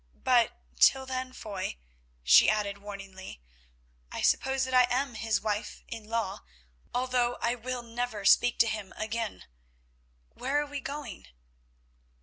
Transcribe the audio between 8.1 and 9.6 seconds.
speak to him again.